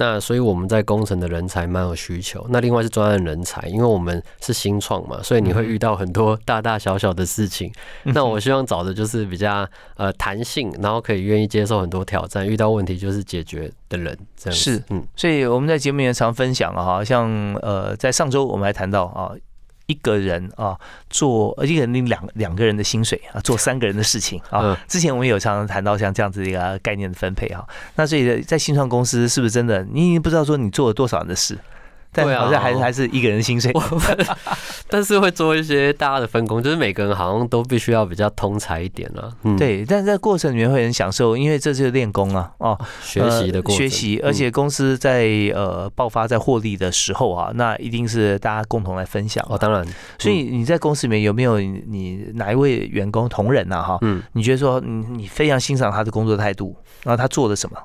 [0.00, 2.46] 那所以我们在工程的人才蛮有需求。
[2.50, 7.72] 那另外是专案人才，因为我们是新创嘛，所以你会遇到很多大大小小的事情。
[8.04, 14.16] 那我希望找的就是比较呃弹性，然后可以愿意接受很多挑战，遇到问题就是解决的人。
[14.36, 19.32] 这样是，嗯，所以我们在节目里面常分享啊，哈，像呃，在上周我们还谈到啊。
[19.88, 20.78] 一个人啊，
[21.10, 24.78] 做一个人领两两个人的薪水啊，做三个人的事情啊。
[24.86, 27.64] 之前我们有常常谈到像这样子一个概念的分配啊。
[27.96, 29.82] 那所以在新创公司是不是真的？
[29.90, 31.58] 你已经不知道说你做了多少人的事。
[32.12, 33.72] 但好像还是还是一个人薪水，
[34.88, 39.30] 但是会做一些大家的分工，就是每个人好像都必须要比较通才一点了。
[39.58, 49.58] 对，但是在过程里面会很享受，因为这就是练功啊，哦，学习的过学习，而且公司在呃爆发在获利的时候啊，那一定是大家共同来分享哦。
[49.58, 49.84] 当然，
[50.18, 53.82] 所以你在公司里面有没有你哪一位员工同仁呐？
[53.82, 57.76] 哈，嗯，你觉得说你你非常欣赏他的工作态度，然后他做了什么？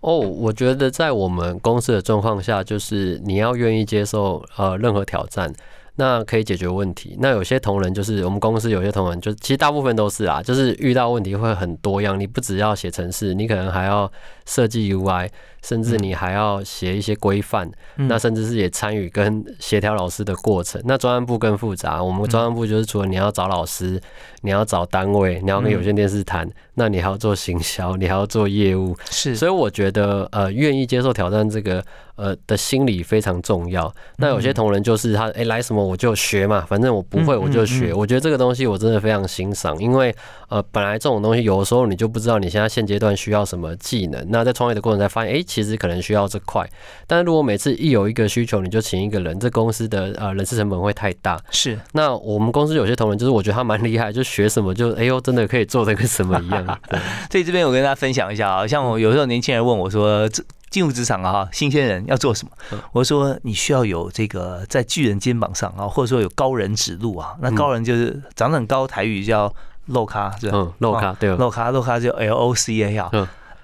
[0.00, 5.52] 哦，我觉得在我们公司的状况下，就是你要愿意接受呃任何挑战，
[5.96, 7.16] 那可以解决问题。
[7.18, 12.18] 那有些同仁就是我们公司有些同仁，就其实大部分都是啊，就是遇到问题会很多样。
[12.18, 14.10] 你不只要写程式，你可能还要
[14.46, 15.28] 设计 UI，
[15.68, 20.80] 甚至你还要写一些规范，那甚至是也参与跟协调老师的过程。
[20.86, 24.00] 那专案部更复杂，我们专案部就是除了你要找老师，
[24.40, 26.48] 你要找单位，你要跟有线电视谈。
[26.74, 33.92] 那你还要做行销，你还要做业务，是，所以我觉得，呃，愿意接受挑战这个，呃，的心理非常重要。
[34.18, 37.92] 那有些同仁就是他，哎，来什么我就学嘛，反正我不会我就学。
[37.92, 40.14] 我觉得这个东西我真的非常欣赏，因为，
[40.50, 46.68] 呃，本来这种东西有的时候你就不知道你现在现阶段需要什么技能，那在创业的过程才发现，哎，其实可能需要这块。
[47.06, 51.38] 但是如果每次一有一个需求你就请一个人，这公司的呃人事成本会太大。
[51.50, 56.64] 是，那我们公司有些同仁就是我觉得他蛮厉害，就学什么就，哎呦，真的可以做的跟什么一样。
[57.30, 60.28] 所以这边我跟大家分享一下啊，像我有时候年轻人问我说，
[60.70, 62.78] 进入职场啊，新鲜人要做什么？
[62.92, 67.34] 我说你需要有这个在巨人肩膀上啊，或者说有高人指路啊。
[67.40, 69.52] 那高人就是长得很高，台语叫
[69.86, 70.58] 露咖，是吧？
[70.58, 73.10] 嗯，露咖对，露咖露咖就 L O C A 啊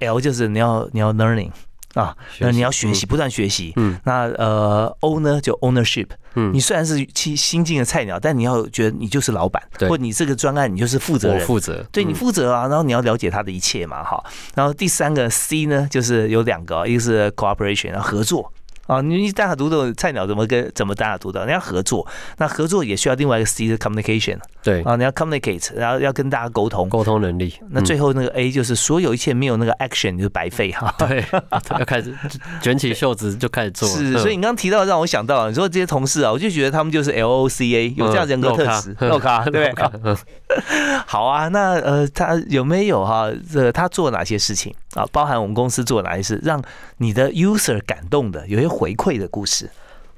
[0.00, 1.50] ，L 就是你要你要 learning。
[1.94, 3.72] 啊，那你要学习，不断学习。
[3.76, 6.08] 嗯，那呃，O 呢，就 ownership。
[6.34, 12.66] 嗯，你虽然是新新进的菜鸟，但你要觉得你就是老板，或你这个专案你就是负责人，负责，对你负责啊。
[12.66, 14.22] 然后你要了解他的一切嘛，哈。
[14.54, 18.52] 然后第三个 C 呢，就是有两个，一个是 cooperation，合作。
[18.86, 21.44] 啊，你你单打独斗菜鸟怎么跟怎么单打独斗？
[21.44, 22.06] 你要合作，
[22.38, 24.38] 那合作也需要另外一个 C 的 communication。
[24.62, 27.54] 对啊，你要 communicate，然后要跟大家沟通，沟通能力。
[27.70, 30.94] 那最后那个 A 就是所有一切没有那个 action 就是白费哈。
[30.98, 31.24] 对，
[31.78, 32.14] 要开始
[32.62, 33.88] 卷起袖子就开始做。
[33.88, 40.16] 是，所以你刚刚提到让我想到，你说这些同事啊，我就觉得他们就是 L O C A 有这样人格特质，肉咖对不对？
[41.06, 43.30] 好啊，那呃，他有没有哈？
[43.52, 45.04] 这他做哪些事情啊？
[45.12, 46.62] 包含我们公司做哪些事，让
[47.04, 49.68] 你的 user 感动的，有些回馈的故事。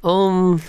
[0.03, 0.61] 嗯，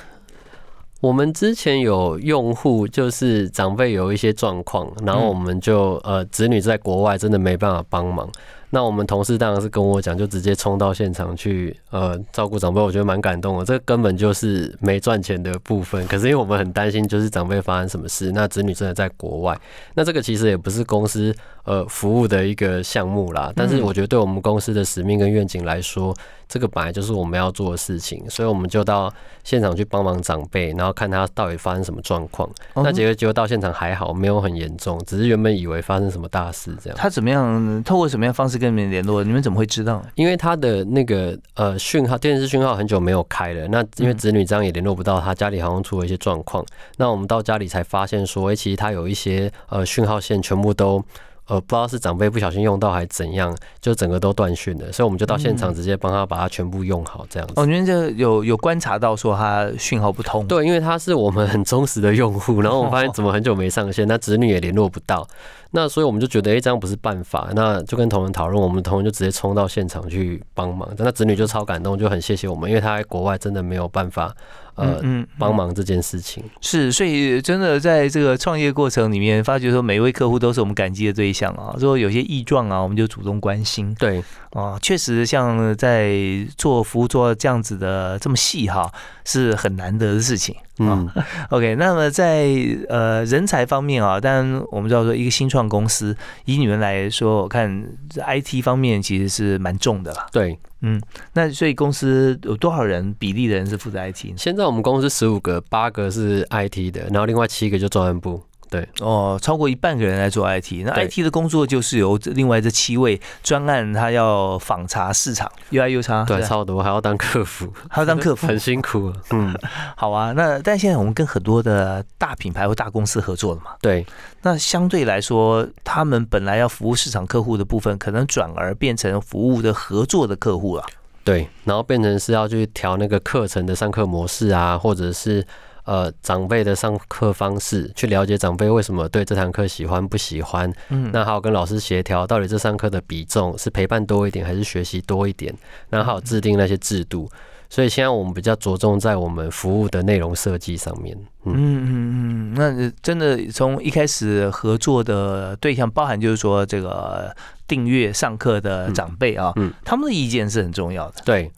[1.00, 8.28] 我们之前有用户就是长辈有一些状况，然后我们就呃子女在国外真的没办法帮忙。
[8.70, 13.64] 那我们同事当然是跟我讲，就直接冲到现场去，呃，照顾长辈，我觉得蛮感动的。
[13.64, 19.58] 这根本就是没赚钱的部分，可是因为我们很担心，就是长辈发生什么事，那子女真的在国外，
[19.94, 23.54] 那这个其实也不是公司呃服务的一个项目啦。
[23.56, 26.14] 但是我觉得对我们公司的使命跟愿景来说，
[26.50, 29.12] 这个本来就是我们要做的事情，所以我们就到
[29.46, 32.50] 现场去帮忙长辈，然后看他到底发生什么状况。
[32.76, 37.00] 那结果结果到现场还好，没有很严重，只是原本以为发生什么大事这样。
[37.00, 37.82] 他怎么样？
[37.86, 38.57] 透过什么样方式？
[38.58, 40.02] 跟你们联络，你们怎么会知道？
[40.16, 43.68] 因为他的那个呃讯号，电视讯号很久没有开了。
[43.68, 46.66] 那因为子女这样也联络不到他，家里好像出了一些状况。
[46.98, 51.04] 那我们到家里才发现说，哎，其实他有一些呃讯号线全部都。
[51.50, 57.54] 呃，不知道是长辈不小心用到还是怎样，就整个都断讯了，所以我们就到现场直接帮他把它全部用好，这样子。
[57.56, 60.46] 哦，你们这有有观察到说他讯号不通？
[60.46, 65.26] 对，因为他是我们很忠实的用户，然后我发现怎么很久没上线，那子女也联络不到，
[65.72, 74.36] 那所以我们就觉得，哎，这样不是办法，那就跟同仁讨论，我们同仁就直接冲到现场去帮忙，那子女就超感动，就很谢谢我们，因为他在国外真的没有办法。
[74.78, 81.74] 呃，嗯，帮忙这件事情是，所以真的在这个创业过程里面，发觉说每一位客户都是我们感激的对象啊。
[81.80, 83.92] 如果有些异状啊，我们就主动关心。
[83.96, 84.24] 对，
[84.58, 86.18] 啊，确实像在
[86.58, 88.92] 做服务做这样子的这么细哈，
[89.24, 90.56] 是很难得的事情。
[90.80, 91.08] 嗯
[91.52, 92.48] ，OK，那么在
[92.90, 100.26] 呃人才方面啊，当然我们知道说一个新创公司，以你们来说，我看 IT 方面其实是蛮重的了。
[100.32, 100.58] 对。
[100.82, 101.00] 嗯，
[101.34, 104.34] 那所以公司有多少人比例的人是负责 IT？
[104.38, 108.42] 现在我们公司十五个，八个是 IT 的，然后另外七个就专案部。
[108.70, 119.14] 对哦，超过一半个人来做 IT，那 IT 的工作就是由另外这七位专案，他要访查市场，UI、U 差，对，差不多还要当客服，还要当客服， 很辛苦。
[119.32, 119.56] 嗯，
[119.96, 123.72] 好啊，那但现在我们跟很多的大品牌或大公司合作了嘛？
[123.82, 124.06] 对，
[124.42, 130.84] 那相对来说，他们本来要服务市场客户的部分，可能转而变成服务的合作的客户了。
[131.24, 135.46] 对，然后变成是要去调那个课程的上课模式啊，或者是。
[135.88, 140.70] 呃，长辈的上课方式，去了解长辈为什么对这堂课喜欢不喜欢。
[140.90, 145.56] 嗯，那还有跟老师协调，到底这上课的比重是陪伴多一点，还是学习多一点？
[145.90, 147.30] 那还有制定那些制度。
[147.70, 151.18] 所以现在我们比较着重在我们服务的内容设计上面。
[151.46, 157.34] 嗯嗯嗯，那真的从一开始合作的对象，包含就是说这个
[157.66, 161.22] 订阅上课的长辈啊，嗯，他们的意见是很重要的。
[161.24, 161.50] 对。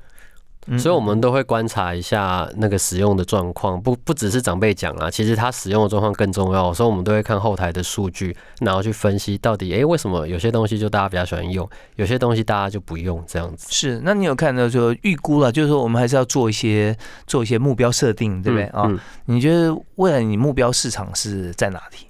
[0.78, 6.74] 所以，我们都会观察一下那个使用的状况，不不只是长辈讲啦，其实他使用的状况更重要。
[6.74, 13.68] 所以，我们都会看后台的数据，然后去分析到底，哎，为什么有些东西就大家比较喜欢用，有些东西大家就不用这样子。
[13.72, 18.90] 是，那你有看到说预估了，就是说我们还是要做一些做一些目标设定，对不对啊？
[19.26, 22.09] 你觉得未来你目标市场是在哪里？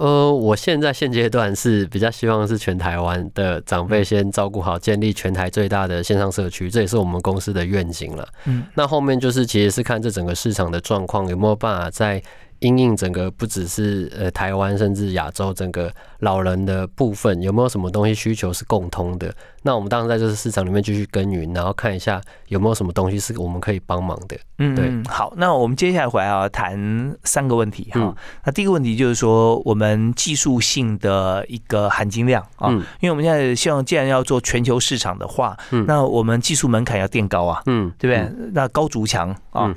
[0.00, 8.26] 呃，我现在现阶段是比较希望是全台湾的长辈先照顾好，建立全台最大的线上社区，这也是我们公司的愿景了。
[8.46, 12.22] 嗯，那后面就是其实是看这整个市场的状况有没有办法在。
[12.60, 19.34] 因应整个不只是呃台湾，甚至亚洲整个老人的部分，有没有什么东西需求是共通的？
[19.62, 24.36] 那我们当然在这个市场里面继续耕耘，然后看一下有没有什么东西是我们可以帮忙的。
[24.58, 24.90] 嗯，对。
[25.10, 28.14] 好，那我们接下来回来啊，谈三个问题哈。
[28.44, 32.70] 那第一个问题就是说，我们技术性的一个含金量啊，
[33.00, 38.50] 因为我们现在希望，既然要做全球市场的话，那我们技术门槛要垫高啊，嗯，对不对？
[38.52, 39.74] 那高筑墙啊。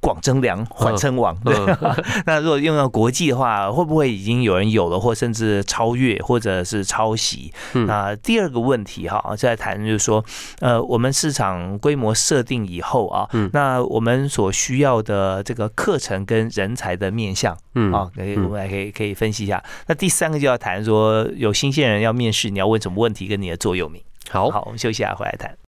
[0.00, 1.36] 广征粮，缓称王。
[1.44, 1.54] 对，
[2.26, 7.52] 那如果用到国际的话，会不会已经有人有了，或甚至超越，或者是抄袭？
[7.86, 10.24] 那第二个问题哈，在谈就是说，
[10.60, 19.62] 呃，我们市场规模设定以后啊，那我们所需要的这个课程跟人才的面向，嗯，啊，可以我们来可以可以分析一下。
[19.86, 24.02] 那第三个就要谈说，有新鲜人要面试，你要问什么问题，跟你的座右铭。
[24.30, 25.69] 好，好，我们休息一下，回来谈。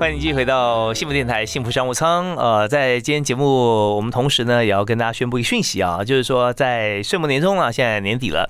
[0.00, 2.34] 欢迎继续回到幸福电台幸福商务舱。
[2.36, 3.44] 呃，在今天节目，
[3.94, 8.48] 我们同时呢也要跟大家宣布一个讯息啊，就是说在岁末年终了，现在年底了，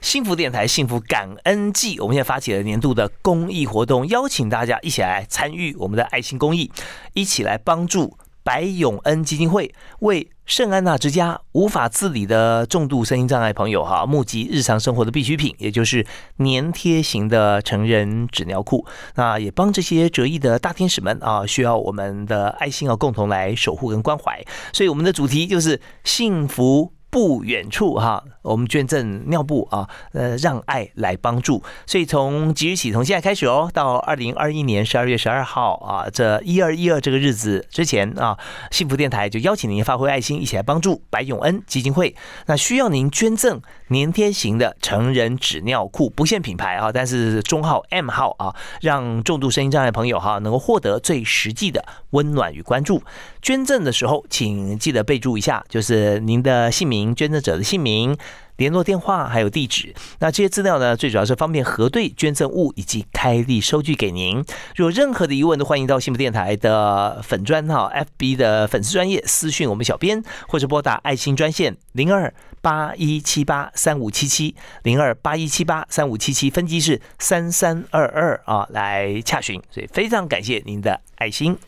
[0.00, 6.70] 幸福电台幸福感恩季，我们现在发起了年度的公益活动，邀请大家一起来参与我们的爱心公益，
[7.14, 8.16] 一起来帮助。
[8.44, 16.04] 白永恩基金会为圣安娜之家无法自理的重度身心障碍朋友哈，募集日常生活的必需品，也就是
[16.38, 18.84] 粘贴型的成人纸尿裤。
[19.14, 24.44] 那也帮这些折翼的大天使们啊，需要我们的爱心啊，共同来守护跟关怀。
[24.72, 28.24] 所以我们的主题就是幸福不远处哈。
[28.42, 31.62] 我们捐赠尿布啊，呃，让爱来帮助。
[31.86, 38.38] 所以从即日起，从现在开始哦，到二零二一年十二月十二号啊，这一二一二这个日子之前啊，
[38.70, 42.14] 幸福电台就邀请您发挥爱心，一起来帮助白永恩基金会。
[42.46, 53.02] 那需要您捐赠粘贴型的成人纸尿裤，不限品牌啊，但是中号 M 号啊，让重度声音障碍朋友哈能够获得最实际的温暖与关注。
[53.40, 58.16] 捐赠的时候，请记得备注一下，就是您的姓名、捐赠者的姓名。
[58.62, 64.36] 联络电话还有地址，那这些资料呢，最主要是方便核对捐赠物以及开立收据给您。
[64.76, 74.54] 如有任何的疑问，都欢迎到幸福电台的粉专哈，FB 的粉丝专业私讯我们小编，或者拨打爱心专线零二八一七八三五七七
[74.84, 79.60] 零二八一七八三五七七，分机是三三二二啊，来洽询。
[79.72, 81.58] 所以非常感谢您的爱心。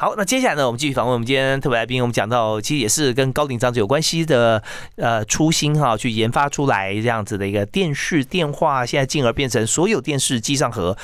[0.00, 2.00] 好，那接下来呢，我们继续访问我们今天特别来宾。
[2.00, 4.62] 我们讲到，其实也是跟高龄长者有关系的，
[4.94, 10.96] 呃，初心哈，去研发出来这样子的一个电视电话，现在进而变成所有电视机上盒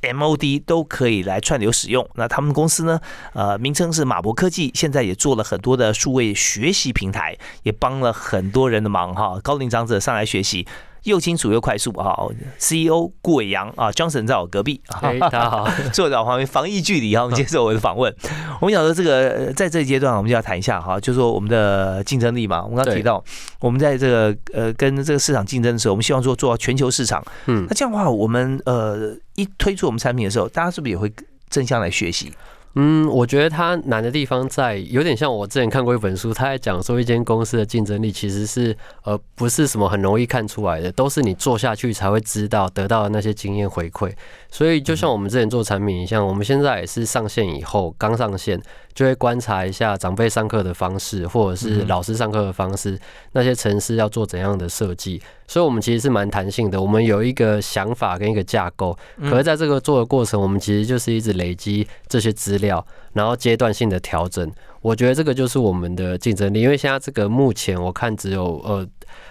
[0.00, 2.08] MOD 都可以来串流使用。
[2.14, 3.00] 那他们公司呢，
[3.32, 9.40] 呃，名称是马博科技，现在也做了很多的数位学习平台，也帮了很多人的忙哈。
[9.42, 10.64] 高龄长者上来学习。
[11.06, 12.16] 又清楚又快速啊
[12.58, 18.12] ！CEO 顾伟阳啊，Johnson 在我隔壁啊，大家好， 坐在我旁边，防疫距离哈，我们接受我的访问。
[18.60, 22.62] 我们想说这个，在这一阶段，我们就要谈一下哈，就是说我们的竞争力嘛。
[22.64, 23.22] 我们刚刚提到，
[23.60, 27.24] 我们在这个呃跟这个市场竞争的时候，我们希望说做到全球市场。
[27.46, 31.12] 嗯，那这样的话，我们呃一推出我们产品的时候，大家是不是也会
[31.48, 32.32] 争相来学习？
[32.78, 44.12] 嗯，我觉得它难的地方在有点像我之前看过一本书，他在讲说一间公司的竞争力其实是呃不是什么很容易看出来的，都是你做下去才会知道得到的那些经验回馈。
[44.56, 48.58] 所以就像我们之前做产品，一样我们现在也是上线以后刚上线。
[48.94, 52.98] 就会观察一下长辈上课的方式，或者是老师上课的方式，
[53.32, 55.20] 那些城市要做怎样的设计。
[55.46, 56.80] 所以，我们其实是蛮弹性的。
[56.80, 62.82] 我们有一个想法跟一个架构，可是在这个做的过程，我们其实就是一直累积这些资料，
[63.12, 64.50] 然后阶段性的调整。
[64.80, 68.88] 我觉得这个就是我们的竞争力，因为现在这个目前我看只有呃。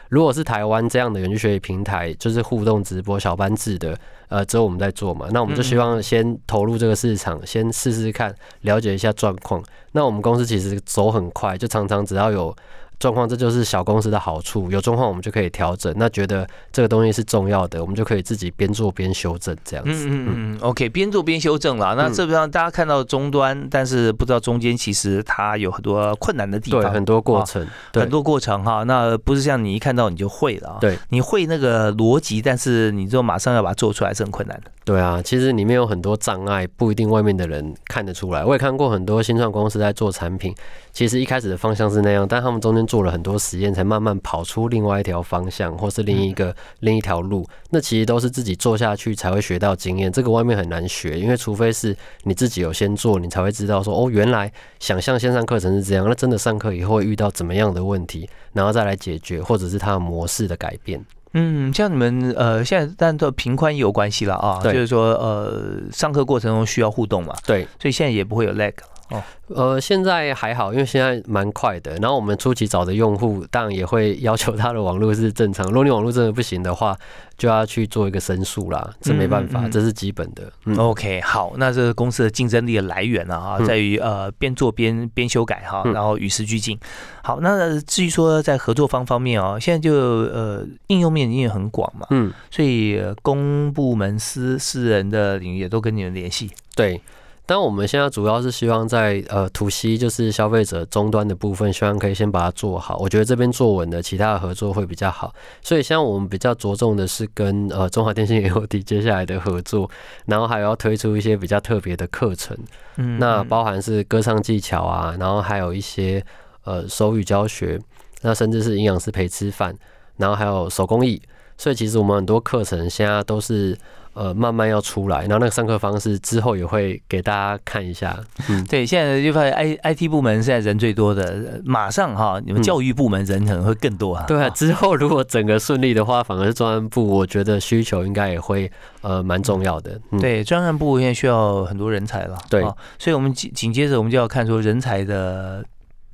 [0.09, 3.97] 如果是台湾这样的园区学习平台，就是互动直播小班制的，
[4.29, 9.63] 呃，只有我们在做嘛，那我们就希望先投入这个市场，先试试看，了解一下状况。
[9.91, 12.55] 那我们公司其实走很快，就常常只要有。
[12.99, 14.69] 状况，这就是小公司的好处。
[14.71, 15.93] 有状况，我们就可以调整。
[15.97, 20.07] 那觉得这个东西是重要的，我们就可以自己边做边修正，这样子。
[20.07, 20.57] 嗯嗯嗯。
[20.61, 21.95] OK，边做边修正了。
[21.95, 28.83] 那这边大家看到终端，但是不知道中间其实它有很多困难的地方，对，很多过程，很多过程哈。
[28.83, 34.71] 那不是像你一看到你就会了，对，你会那个逻辑，但是你就马上要把它做出来是很困难的。
[34.83, 38.45] 对啊，其实里面有很多障碍，不一定外面的人看得出来。
[38.45, 40.53] 我也看过很多新创公司在做产品，
[40.91, 47.47] 其实一开始的方向是那样，但他们中间做了很多实验，才慢慢跑出另外一条方向，或是另一个另一条路。
[47.69, 61.03] 那其实都是自己做下去才会学到经验，这个外面很难学，因为除非是你自己有先做，你才会知道说哦，原来想象线上课程是这样，那真的上课以后会遇到怎么样的问题，然后再来解决，或者是它的模式的改变。
[61.37, 68.71] 嗯，像你们呃，现在但都平宽也有关系了啊，就是说呃，上课过程中需要互动嘛，对，所以现在也不会有 lag。
[69.09, 71.95] 哦，呃，现在还好，因为现在蛮快的。
[71.97, 75.65] 然后我们初期找的用户，当然也会要求他的网络是正常。
[75.67, 76.97] 如果你网络真的不行的话，
[77.37, 78.91] 就要去做一个申诉啦。
[79.01, 80.51] 这没办法，这是基本的。
[80.77, 83.39] OK，好，那这个公司的竞争力的来源呢？
[83.39, 86.79] 哈，在于呃边做边边修改哈，然后与时俱进。
[87.21, 96.49] 好，那至于说在合作方方面哦，现在就呃应用面也很广嘛，嗯，所以公部门、私私人的领域也都跟你们联系。
[96.75, 96.99] 对。
[97.47, 102.97] 但我们现在主要是希望在呃图 C 就是消费者终端的部分，希望可以先把它做好。
[102.97, 105.31] 我觉得这边做稳的，其他的合作会比较好。
[105.61, 109.87] 所以像我们比较着重的是跟呃中华电信 AOD 接下来的合作，
[110.25, 112.57] 然后还要推出一些比较特别的课程。
[112.95, 116.25] 嗯，那包含是歌唱技巧啊，然后还有一些
[116.63, 117.79] 呃手语教学，
[118.21, 119.77] 那甚至是营养师陪吃饭，
[120.17, 121.21] 然后还有手工艺。
[121.57, 123.77] 所以其实我们很多课程现在都是。
[124.15, 128.17] 呃，慢慢要出来，然后那个上课方式之后也会给大家看一下。
[128.49, 134.23] 嗯，对，现在就发现 I I T 部门现在人最多的，马上哈，你们教育部门人可能会更多哈。
[134.25, 139.99] 对啊，之后如果整个顺利的话，反而是专案部，我觉得需求应该也会呃蛮重要的。
[140.19, 142.37] 对，专案部现在需要很多人才了。
[142.49, 142.61] 对，
[142.97, 145.63] 所以我们紧紧接着我们就要看说人才的。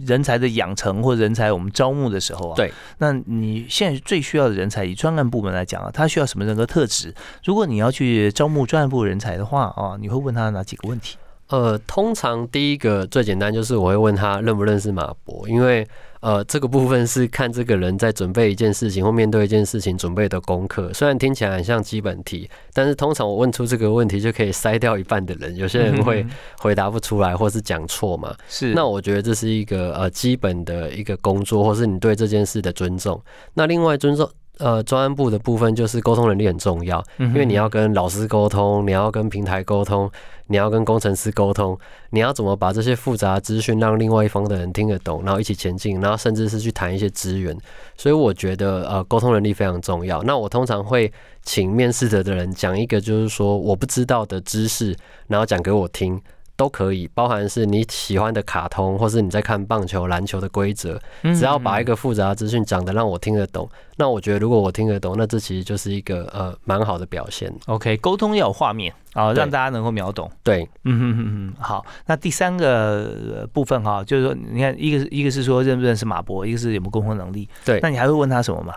[0.06, 7.14] 人才的养成或人才我们招募的时候啊，对，那你现在最需要的人才，以专案部门来讲啊，他需要什么人格特质？
[7.44, 11.18] 如果你要去招募专案部人才的话啊，你会问他哪几个问题？
[11.50, 15.86] 呃，通常第一个最简单就是我会问他认不认识马博，因为
[16.22, 20.92] 呃这个部分是看这个人在准备一件事情或面对一件事情准备的功课。
[20.94, 25.56] 虽然听起来很像基本题，但是通常我问出这个问题就可以筛掉一半的人。
[25.56, 26.26] 有些人会
[26.58, 28.36] 回答不出来，或是讲错嘛。
[28.48, 28.74] 是。
[28.74, 33.22] 那我觉得这是一个呃基本的一个工作，或是你对这件事的尊重。
[33.54, 34.30] 那另外尊重。
[34.62, 40.10] 呃，专案部的部分就是沟通能力很重要，因为你要跟老师沟通，你要跟平台沟通，
[40.48, 41.78] 你要跟工程师沟通，
[42.12, 47.58] 你要怎么把这些复杂资讯让另外一方的人听得懂，然后一起前进，然后甚至是去谈一些资源。
[47.98, 50.22] 所以我觉得呃，沟通能力非常重要。
[50.24, 54.96] 那我通常会请面试者的人讲一个，就是说我不知道的知识，
[55.28, 56.22] 然后讲给我听。
[56.56, 67.52] 都可以，包含是你喜欢的卡通，或是你在看棒球、篮球的规则，只要把一个复杂的资讯讲的让我听得懂，那我觉得如果我听得懂，那这其实就是一个呃蛮好的表现。
[67.66, 70.30] OK，沟通要有画面啊，让大家能够秒懂。
[70.44, 71.86] 对，嗯哼哼哼，好。
[72.06, 77.50] 那第三个部分哈，就是说，你看，一个一个是说认不认识马博，一个是有没有沟通能力。
[77.66, 78.74] 对，那你还会问他什么吗？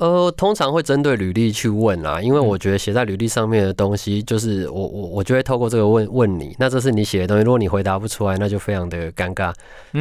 [0.00, 9.52] 呃，通常会针对履历去问啦，因为我觉得写在履历上面的东西，就是我我我就会透过这个问问你，那这是你写的东西，如果你回答不出来，那就非常的尴尬。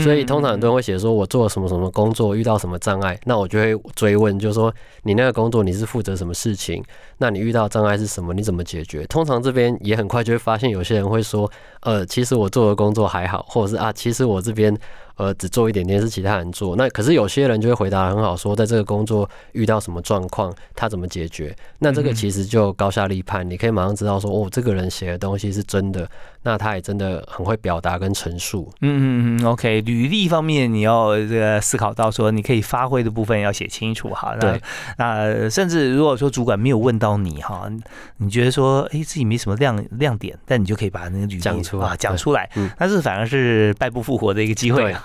[0.01, 4.73] 所以通常很多人会写说我做了什么什么工作，遇到什么障碍，那我就会追问，就是说
[5.03, 6.81] 你那个工作你是负责什么事情？
[7.17, 8.33] 那你遇到障碍是什么？
[8.33, 9.05] 你怎么解决？
[9.07, 14.73] 通常这边也很快就会发现，有些人会说，呃，其实我做的工作还好，或者是啊，其实我这边。
[15.19, 21.53] 呃，只做一点点是其他人做，那可是有些人就会回答很好，说在这个工作遇到什么状况，他怎么解决？
[21.77, 26.09] 那这个其实就高下立判，你可以马上知道说，哦，这个人写的东西是真的，
[26.43, 28.71] 那他也真的很会表达跟陈述。
[28.81, 34.35] 嗯嗯嗯，OK，履历方面你要这个思考到说，你可以发挥的部分要写清楚哈。
[34.39, 34.59] 那
[34.97, 37.69] 那甚至如果说主管没有问到你哈，
[38.17, 44.95] 你觉得说，哎，自己没什么亮亮点，但你就可以把那个履历讲出来，讲出来，但是反而是败不复活的一个机会。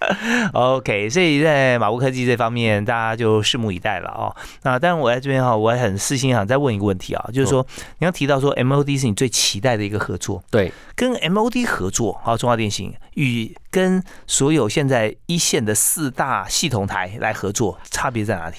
[0.52, 4.34] OK，所以在马步科技这方面，大家就拭目以待了哦。
[4.62, 7.66] 那当然，我在这边哈，我也很私心想再问一个问题啊，就是说，
[7.98, 18.56] 你要提到说 MOD 是你最期待的一个合作，对，跟 MOD 合作，好，中华电信与跟所有现在一线的四大系统台来合作，差别在哪里？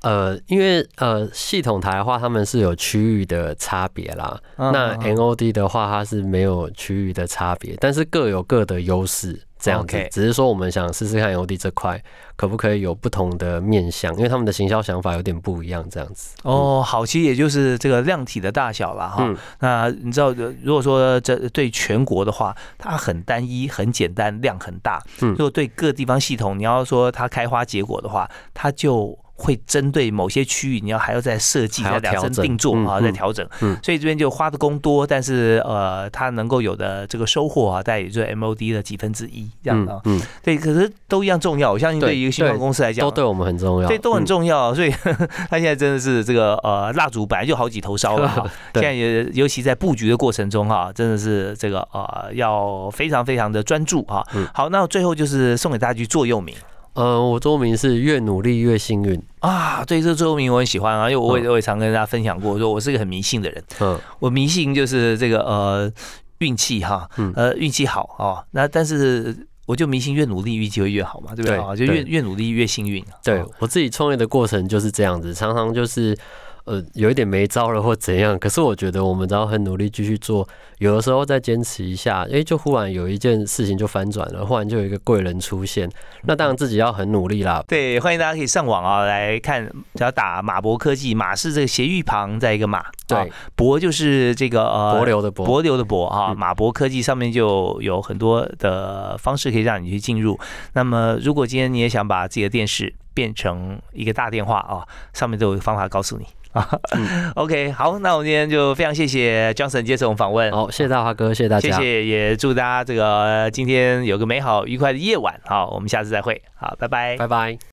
[0.00, 4.40] 呃，因为呃，系统台的话，他们是有区域的差别啦。
[4.56, 9.40] 那 NOD 的话，它是没有区域的差别，但是各有各的优势。
[9.62, 12.02] 这样子，只是说我们想试试看 NOD 这块
[12.34, 15.88] 可不可以有不同的面向，因为他们的行销想法有点不一样。
[15.88, 16.34] 这样子。
[16.42, 19.32] 哦，好，其实也就是这个量体的大小了哈。
[19.60, 20.32] 那你知道，
[20.62, 25.00] 如果说这对全国的话，它很单一、很简单，量很大。
[25.20, 25.30] 嗯。
[25.30, 29.16] 如果对各地方系统，你要说它开花结果的话，它就。
[29.42, 33.44] 会针对某些区域，你要还要再设计、再量身定做啊，再调整。
[33.60, 40.00] 嗯，所以这边就花的工多，但是呃，它能够有的这个收获啊，大概也就 MOD 的几分之一这样的。
[40.04, 41.72] 嗯，对，可是都一样重要。
[41.72, 43.88] 我相信对一个新创公司来讲，都对我们很重要。
[43.88, 44.72] 对，都很重要。
[44.72, 44.90] 所以
[45.50, 48.48] 他现在真的是这个呃，蜡烛本来就好几头烧了哈。
[48.74, 54.24] 现在也尤其在布局的过程中哈，真的是这个呃，要非常非常的专注哈。
[54.54, 56.54] 好，那最后就是送给大家句座右铭。
[56.94, 59.84] 呃，我座右铭是越努力越幸运啊。
[59.84, 63.64] 对，这座右铭我很喜欢啊，因为我也我也常跟大家分享过，说我是一个很迷信的人。
[63.80, 65.92] 嗯，我迷信就是这个呃
[66.38, 68.44] 运气哈，呃运气好哦。
[68.50, 69.34] 那但是
[69.66, 71.74] 我就迷信越努力运气会越好嘛，对不对啊？
[71.74, 73.04] 就越越努力越幸运。
[73.24, 76.16] 对我自己创业的过程就是这样子，常常就是。
[76.64, 80.46] 呃，有一点没招了或怎样，可是我觉得我们只要很努力继续做，
[80.78, 85.90] 有的时候再坚持一下，哎，就忽然有一件事情就翻转了，忽然就有一个贵人出现。
[86.22, 87.62] 那当然自己要很努力啦。
[87.66, 100.38] 对，欢迎大家可以上网啊来看，只要打马博科技，马是这个斜玉旁在一个马，对，博就是这个呃博流的博，博流的博啊，马博科技上面就有很多的方式可以让你去进入。
[100.74, 106.26] 那么如果今天你也想把自己的电视变成一个大电话啊，上面都有方法告诉你。
[106.52, 106.68] 啊，
[107.36, 110.52] OK，好，那我们今天就非常谢谢 Johnson 接受我们访问。
[110.52, 115.40] 好，谢谢大华哥，谢谢大家，谢谢，也祝大家这个今天有个美好愉快的夜晚。
[115.46, 116.42] 好，我们下次再会。
[116.54, 117.62] 好，拜拜，拜拜。